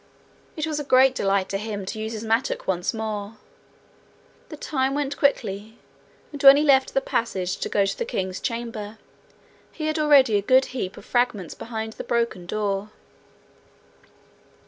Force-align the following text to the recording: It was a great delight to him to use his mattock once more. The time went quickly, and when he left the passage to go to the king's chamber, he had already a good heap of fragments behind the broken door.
It 0.55 0.65
was 0.65 0.79
a 0.79 0.83
great 0.83 1.13
delight 1.13 1.47
to 1.49 1.59
him 1.59 1.85
to 1.85 1.99
use 1.99 2.13
his 2.13 2.23
mattock 2.23 2.65
once 2.67 2.91
more. 2.91 3.37
The 4.49 4.57
time 4.57 4.95
went 4.95 5.15
quickly, 5.15 5.77
and 6.31 6.41
when 6.41 6.57
he 6.57 6.63
left 6.63 6.95
the 6.95 7.01
passage 7.01 7.57
to 7.57 7.69
go 7.69 7.85
to 7.85 7.95
the 7.95 8.03
king's 8.03 8.39
chamber, 8.39 8.97
he 9.71 9.85
had 9.85 9.99
already 9.99 10.37
a 10.37 10.41
good 10.41 10.65
heap 10.73 10.97
of 10.97 11.05
fragments 11.05 11.53
behind 11.53 11.93
the 11.93 12.03
broken 12.03 12.47
door. 12.47 12.89